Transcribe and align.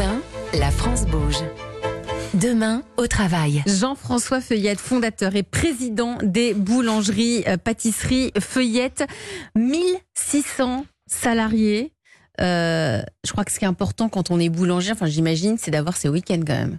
Europe 0.00 0.22
1, 0.54 0.58
la 0.58 0.70
France 0.70 1.04
bouge. 1.04 1.38
Demain, 2.34 2.82
au 2.96 3.06
travail. 3.06 3.62
Jean-François 3.66 4.40
Feuillette, 4.40 4.78
fondateur 4.78 5.34
et 5.36 5.42
président 5.42 6.16
des 6.22 6.54
boulangeries, 6.54 7.44
euh, 7.46 7.56
pâtisseries 7.56 8.32
Feuillette. 8.38 9.04
1600 9.56 10.86
salariés. 11.06 11.92
Euh, 12.40 13.02
je 13.26 13.32
crois 13.32 13.44
que 13.44 13.52
ce 13.52 13.58
qui 13.58 13.64
est 13.64 13.68
important 13.68 14.08
quand 14.08 14.30
on 14.30 14.38
est 14.38 14.48
boulanger, 14.48 14.92
enfin 14.92 15.06
j'imagine, 15.06 15.58
c'est 15.58 15.70
d'avoir 15.70 15.96
ses 15.96 16.08
week-ends 16.08 16.40
quand 16.46 16.54
même. 16.54 16.78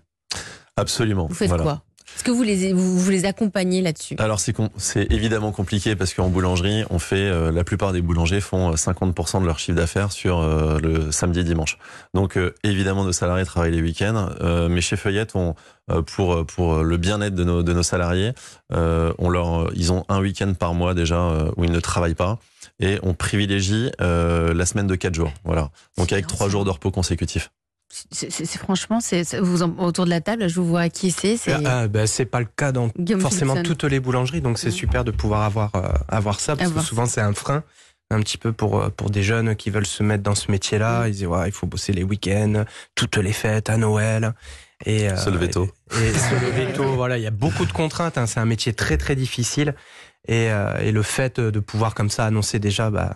Absolument. 0.75 1.27
Vous 1.27 1.35
faites 1.35 1.49
Voilà. 1.49 1.63
quoi? 1.63 1.83
Est-ce 2.15 2.23
que 2.23 2.31
vous 2.31 2.43
les, 2.43 2.73
vous, 2.73 2.99
vous 2.99 3.09
les 3.09 3.25
accompagnez 3.25 3.81
là-dessus? 3.81 4.15
Alors 4.19 4.39
c'est 4.39 5.11
évidemment 5.11 5.51
compliqué 5.51 5.95
parce 5.95 6.13
qu'en 6.13 6.29
boulangerie, 6.29 6.83
on 6.89 6.99
fait 6.99 7.15
euh, 7.15 7.51
la 7.51 7.63
plupart 7.63 7.93
des 7.93 8.01
boulangers 8.01 8.41
font 8.41 8.71
euh, 8.71 8.75
50% 8.75 9.41
de 9.41 9.45
leur 9.47 9.59
chiffre 9.59 9.77
d'affaires 9.77 10.11
sur 10.11 10.39
euh, 10.39 10.79
le 10.79 11.11
samedi 11.11 11.39
et 11.39 11.43
dimanche. 11.43 11.77
Donc 12.13 12.37
euh, 12.37 12.53
évidemment 12.63 13.03
nos 13.03 13.11
salariés 13.11 13.45
travaillent 13.45 13.71
les 13.71 13.81
week-ends, 13.81 14.29
euh, 14.41 14.69
mais 14.69 14.81
chez 14.81 14.97
Feuillette, 14.97 15.35
on, 15.35 15.55
euh, 15.89 16.01
pour 16.01 16.45
pour 16.45 16.83
le 16.83 16.97
bien-être 16.97 17.33
de 17.35 17.43
nos 17.43 17.63
de 17.63 17.73
nos 17.73 17.83
salariés, 17.83 18.33
euh, 18.73 19.13
on 19.17 19.29
leur 19.29 19.71
ils 19.75 19.91
ont 19.91 20.05
un 20.09 20.19
week-end 20.19 20.53
par 20.53 20.73
mois 20.73 20.93
déjà 20.93 21.19
euh, 21.21 21.51
où 21.57 21.63
ils 21.63 21.71
ne 21.71 21.79
travaillent 21.79 22.13
pas 22.15 22.39
et 22.79 22.99
on 23.03 23.13
privilégie 23.13 23.91
euh, 24.01 24.53
la 24.53 24.65
semaine 24.65 24.87
de 24.87 24.95
4 24.95 25.13
jours. 25.15 25.31
Voilà. 25.43 25.69
Donc 25.97 26.11
avec 26.11 26.25
bien, 26.27 26.35
trois 26.35 26.47
ça. 26.47 26.51
jours 26.51 26.65
de 26.65 26.69
repos 26.69 26.91
consécutifs. 26.91 27.51
C'est- 28.11 28.57
Franchement, 28.57 28.99
c'est 29.01 29.37
vous 29.39 29.63
en- 29.63 29.75
autour 29.79 30.05
de 30.05 30.09
la 30.09 30.21
table, 30.21 30.47
je 30.47 30.55
vous 30.59 30.65
vois 30.67 30.81
acquiescer. 30.81 31.37
C'est 31.37 31.53
Ah, 31.65 31.87
bah, 31.87 32.07
c'est 32.07 32.25
pas 32.25 32.39
le 32.39 32.45
cas 32.55 32.71
dans 32.71 32.89
Guillaume 32.97 33.21
forcément 33.21 33.53
Philipson. 33.55 33.73
toutes 33.75 33.91
les 33.91 33.99
boulangeries, 33.99 34.41
donc 34.41 34.57
c'est 34.59 34.71
super 34.71 35.03
de 35.03 35.11
pouvoir 35.11 35.41
avoir, 35.43 35.75
euh, 35.75 35.89
avoir 36.07 36.39
ça, 36.39 36.55
parce 36.55 36.69
Avoir 36.69 36.83
que 36.83 36.87
souvent 36.89 37.05
c'est 37.05 37.21
un 37.21 37.33
frein 37.33 37.63
un 38.09 38.19
petit 38.21 38.37
peu 38.37 38.51
pour, 38.51 38.81
euh, 38.81 38.89
pour 38.89 39.09
des 39.09 39.23
jeunes 39.23 39.55
qui 39.55 39.69
veulent 39.69 39.85
se 39.85 40.03
mettre 40.03 40.23
dans 40.23 40.35
ce 40.35 40.51
métier-là. 40.51 41.07
Ils 41.07 41.13
disent, 41.13 41.25
ouais, 41.27 41.47
il 41.47 41.51
faut 41.53 41.67
bosser 41.67 41.93
les 41.93 42.03
week-ends, 42.03 42.65
toutes 42.95 43.17
les 43.17 43.31
fêtes, 43.33 43.69
à 43.69 43.77
Noël. 43.77 44.33
Et, 44.85 45.09
euh, 45.09 45.15
Se 45.15 45.29
lever 45.29 45.49
tôt. 45.49 45.69
Et, 46.01 46.07
et 46.07 46.13
se 46.13 46.33
lever 46.35 46.73
tôt, 46.73 46.83
voilà, 46.95 47.17
il 47.17 47.23
y 47.23 47.27
a 47.27 47.31
beaucoup 47.31 47.65
de 47.65 47.71
contraintes, 47.71 48.17
hein, 48.17 48.25
c'est 48.27 48.39
un 48.39 48.45
métier 48.45 48.73
très 48.73 48.97
très 48.97 49.15
difficile. 49.15 49.75
Et, 50.27 50.51
euh, 50.51 50.77
et 50.79 50.91
le 50.91 51.03
fait 51.03 51.39
de 51.39 51.59
pouvoir 51.59 51.93
comme 51.95 52.09
ça 52.09 52.25
annoncer 52.25 52.59
déjà, 52.59 52.89
bah, 52.89 53.15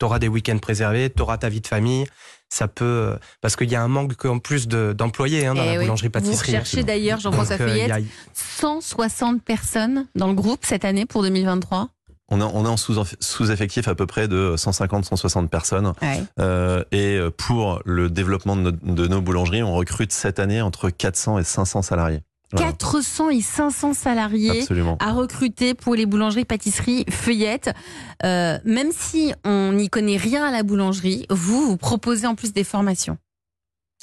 t'auras 0.00 0.18
des 0.18 0.26
week-ends 0.26 0.58
préservés, 0.58 1.10
t'auras 1.10 1.38
ta 1.38 1.48
vie 1.48 1.60
de 1.60 1.66
famille, 1.68 2.06
ça 2.48 2.66
peut... 2.66 2.84
euh, 2.84 3.16
Parce 3.40 3.54
qu'il 3.54 3.70
y 3.70 3.76
a 3.76 3.82
un 3.82 3.86
manque 3.88 4.24
en 4.24 4.40
plus 4.40 4.66
de- 4.66 4.92
d'employés 4.92 5.46
hein, 5.46 5.54
dans 5.54 5.62
Eh 5.62 5.66
la 5.66 5.72
oui. 5.78 5.84
boulangerie-pâtisserie. 5.84 6.34
Vous 6.34 6.58
recherchez 6.58 6.82
d'ailleurs, 6.82 7.20
Jean-François 7.20 7.54
euh, 7.54 7.58
Feuillette, 7.68 7.92
a- 7.92 7.98
160 8.34 9.42
personnes 9.44 10.06
dans 10.16 10.26
le 10.26 10.34
groupe 10.34 10.64
cette 10.64 10.84
année 10.84 11.06
pour 11.06 11.22
2023. 11.22 11.88
On 12.32 12.40
est, 12.40 12.44
on 12.44 12.64
est 12.64 12.68
en 12.68 12.76
sous- 12.76 13.02
sous-effectif 13.20 13.88
à 13.88 13.94
peu 13.94 14.06
près 14.06 14.26
de 14.28 14.54
150-160 14.56 15.48
personnes. 15.48 15.92
Ouais. 16.00 16.22
Euh, 16.38 16.82
et 16.92 17.18
pour 17.36 17.82
le 17.84 18.08
développement 18.08 18.56
de, 18.56 18.62
nos- 18.82 18.94
de 18.94 19.06
nos 19.08 19.20
boulangeries, 19.20 19.62
on 19.62 19.74
recrute 19.74 20.12
cette 20.12 20.38
année 20.38 20.62
entre 20.62 20.90
400 20.90 21.38
et 21.38 21.44
500 21.44 21.82
salariés. 21.82 22.20
Voilà. 22.52 22.72
400 22.72 23.30
et 23.30 23.40
500 23.42 23.94
salariés 23.94 24.62
Absolument. 24.62 24.96
à 25.00 25.12
recruter 25.12 25.74
pour 25.74 25.94
les 25.94 26.04
boulangeries, 26.06 26.44
pâtisseries, 26.44 27.04
feuillettes. 27.08 27.70
Euh, 28.24 28.58
même 28.64 28.90
si 28.92 29.32
on 29.44 29.72
n'y 29.72 29.88
connaît 29.88 30.16
rien 30.16 30.44
à 30.44 30.50
la 30.50 30.62
boulangerie, 30.64 31.26
vous, 31.30 31.66
vous 31.66 31.76
proposez 31.76 32.26
en 32.26 32.34
plus 32.34 32.52
des 32.52 32.64
formations. 32.64 33.18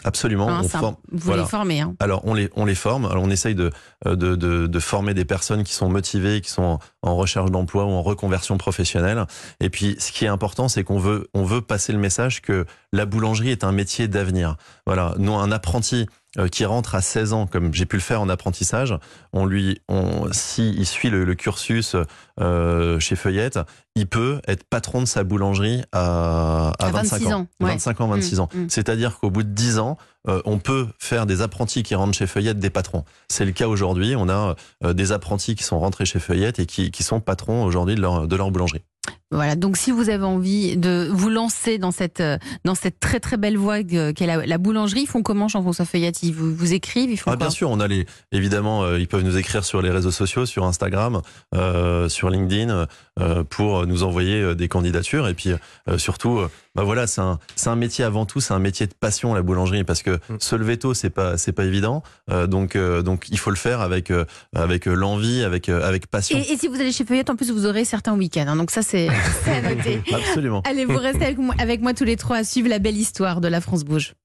Absolument. 0.03 0.48
Hein, 0.48 0.62
on 0.64 0.68
forme- 0.68 0.95
vous 1.12 1.18
voilà. 1.18 1.42
les 1.44 1.48
formez. 1.50 1.81
Hein. 1.81 1.95
Alors 2.00 2.22
on 2.23 2.36
les 2.36 2.50
on 2.56 2.66
les 2.66 2.75
forme. 2.75 3.06
Alors 3.06 3.23
on 3.23 3.31
essaye 3.31 3.56
de 3.56 3.72
euh, 4.06 4.16
de, 4.16 4.36
de, 4.36 4.68
de 4.68 4.80
former 4.80 5.16
des 5.16 5.25
personnes 5.25 5.64
qui 5.64 5.73
sont 5.73 5.90
motivées, 5.90 6.40
qui 6.40 6.52
sont 6.52 6.78
en, 7.08 7.16
recherche 7.16 7.52
d'emploi 7.52 7.86
ou 7.86 7.91
en 7.91 8.02
reconversion 8.02 8.58
professionnelle. 8.58 9.25
Et 9.59 9.69
puis 9.69 9.95
ce 10.00 10.11
qui 10.11 10.25
est 10.25 10.30
important, 10.30 10.67
c'est 10.67 10.83
qu'on 10.83 11.00
veut 11.00 11.30
on 11.33 11.44
veut 11.44 11.61
passer 11.61 11.94
le 11.94 12.00
message 12.00 12.41
que 12.41 12.66
la 12.94 13.05
boulangerie 13.05 13.50
est 13.50 13.63
un 13.63 13.72
métier 13.72 14.08
d'avenir. 14.08 14.55
Voilà, 14.86 15.16
non 15.17 15.39
un 15.39 15.52
apprenti 15.52 16.08
euh, 16.38 16.50
qui 16.50 16.66
rentre 16.66 16.94
à 16.94 17.02
16 17.02 17.33
ans, 17.33 17.47
comme 17.47 17.73
j'ai 17.73 17.85
pu 17.85 17.95
le 17.95 18.02
faire 18.02 18.22
en 18.22 18.30
apprentissage, 18.30 18.94
on 19.33 19.45
lui, 19.45 19.81
on, 19.88 20.28
si 20.31 20.69
il 20.78 20.85
suit 20.85 21.09
le, 21.09 21.23
le 21.23 21.35
cursus 21.35 21.95
euh, 22.40 23.00
chez 23.00 23.16
Feuillette, 23.16 23.59
il 23.96 24.07
peut 24.07 24.40
être 24.47 24.63
patron 24.63 25.01
de 25.01 25.07
sa 25.07 25.23
boulangerie 25.23 25.81
à, 25.91 26.73
à 26.79 26.85
À 26.85 26.91
25 26.91 27.22
26 27.22 27.34
ans, 27.34 27.47
ouais. 27.62 27.72
25 27.72 28.01
ans, 28.01 28.07
26 28.09 28.40
ans. 28.40 28.50
Mm, 28.53 28.59
mm. 28.59 28.69
C'est-à-dire 28.69 29.17
qu'au 29.17 29.31
bout 29.31 29.44
de 29.44 29.50
10 29.50 29.79
ans, 29.79 29.97
euh, 30.28 30.41
on 30.46 30.59
peut 30.59 30.88
faire 31.00 31.25
des 31.25 31.41
apprentis 31.41 31.84
qui 31.84 31.96
rentrent 31.96 32.17
chez 32.17 32.28
Feuillette 32.28 32.59
des 32.59 32.69
patrons. 32.69 33.06
C'est 33.29 33.46
le 33.46 33.51
cas 33.51 33.67
aujourd'hui. 33.67 34.16
On 34.16 34.29
a 34.29 34.56
euh, 34.84 34.94
des 34.94 35.12
apprentis 35.12 35.56
qui 35.56 35.63
sont 35.63 35.79
rentrés 35.79 36.06
chez 36.06 36.19
Feuillette 36.19 36.59
et 36.59 36.66
qui, 36.66 36.91
qui 36.97 37.03
sont 37.03 37.19
patrons 37.19 37.63
aujourd'hui 37.63 37.94
de 37.94 38.02
leur, 38.02 38.28
de 38.28 38.35
leur 38.35 38.50
boulangerie. 38.50 38.81
Voilà, 39.30 39.56
donc 39.56 39.78
si 39.78 39.91
vous 39.91 40.09
avez 40.09 40.24
envie 40.24 40.78
de 40.78 41.08
vous 41.13 41.27
lancer 41.38 41.78
dans 41.78 41.92
cette, 41.92 42.20
euh, 42.20 42.38
dans 42.66 42.74
cette 42.74 43.00
très 43.00 43.20
très 43.20 43.38
belle 43.38 43.58
voie 43.58 43.84
que- 43.84 44.12
qu'est 44.12 44.25
la, 44.25 44.44
la 44.46 44.58
boulangerie, 44.58 45.02
ils 45.02 45.08
font 45.08 45.22
comment 45.22 45.48
Jean-François 45.48 45.86
Feuillette 45.86 46.24
Ils 46.24 46.34
vous, 46.34 46.53
vous 46.53 46.74
écrivent 46.74 47.12
Ils 47.12 47.18
font 47.18 47.30
Ah, 47.31 47.38
quoi? 47.38 47.46
bien 47.46 47.50
sûr, 47.52 47.70
on 47.70 47.80
a 47.80 47.88
les, 47.88 48.08
évidemment, 48.31 48.84
euh, 48.84 48.98
ils 49.00 49.08
peuvent 49.08 49.24
nous 49.24 49.38
écrire 49.38 49.64
sur 49.64 49.81
les 49.84 49.92
réseaux 49.92 50.09
sociaux, 50.12 50.47
sur 50.47 50.66
Instagram, 50.66 51.22
euh, 51.53 52.09
sur 52.09 52.30
LinkedIn, 52.31 52.88
euh, 53.20 53.44
pour 53.44 53.86
nous 53.86 54.02
envoyer 54.03 54.42
euh, 54.42 54.56
des 54.56 54.68
candidatures. 54.68 55.28
Et 55.28 55.36
puis 55.36 55.52
euh, 55.90 55.97
surtout, 56.00 56.40
euh, 56.40 56.50
bah 56.76 56.84
voilà, 56.84 57.06
c'est 57.08 57.22
un, 57.22 57.38
c'est 57.56 57.70
un 57.70 57.76
métier 57.76 58.03
avant 58.03 58.26
tout, 58.26 58.40
c'est 58.40 58.53
un 58.53 58.59
métier 58.59 58.88
de 58.88 58.94
passion 59.00 59.34
la 59.36 59.42
boulangerie, 59.44 59.84
parce 59.84 60.02
que 60.03 60.18
Mm. 60.30 60.38
se 60.40 60.56
lever 60.56 60.78
tôt, 60.78 60.94
c'est 60.96 61.09
pas, 61.12 61.38
c'est 61.38 61.52
pas 61.52 61.64
évident. 61.66 62.02
Euh, 62.31 62.47
donc, 62.47 62.76
euh, 62.76 63.02
donc 63.03 63.28
il 63.30 63.38
faut 63.38 63.50
le 63.52 63.56
faire 63.56 63.81
avec, 63.81 64.09
euh, 64.09 64.26
avec 64.56 64.86
l'envie, 64.88 65.44
avec, 65.44 65.70
euh, 65.70 65.88
avec 65.88 66.08
passion. 66.08 66.38
et, 66.38 66.53
et 66.53 66.58
si 66.58 66.68
vous 66.68 66.76
allez 66.76 66.92
chez 66.92 67.06
Feuillette, 67.06 67.30
en 67.30 67.36
plus, 67.36 67.52
vous 67.52 67.66
aurez 67.68 67.86
certains 67.86 68.14
week-ends. 68.16 68.46
hein, 68.47 68.56
donc 68.56 68.72
ça, 68.72 68.81
c'est 68.81 69.08
c'est 69.44 69.52
à 69.52 69.62
noter. 69.62 70.02
Absolument. 70.14 70.62
Allez, 70.66 70.86
vous 70.86 70.97
restez 70.97 71.26
avec 71.58 71.82
moi, 71.82 71.94
tous 71.94 72.06
les 72.06 72.16
trois 72.16 72.38
à 72.38 72.44
suivre 72.44 72.70
la 72.70 72.80
belle 72.80 72.98
histoire 72.98 73.42
de 73.42 73.48
la 73.48 73.62
France 73.62 73.84
Bouge. 73.84 74.14